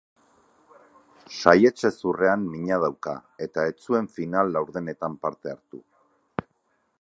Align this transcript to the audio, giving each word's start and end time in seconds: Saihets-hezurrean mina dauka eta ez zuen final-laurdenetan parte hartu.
Saihets-hezurrean 1.39 2.47
mina 2.53 2.79
dauka 2.85 3.13
eta 3.47 3.67
ez 3.73 3.77
zuen 3.89 4.09
final-laurdenetan 4.17 5.19
parte 5.27 5.55
hartu. 5.55 5.83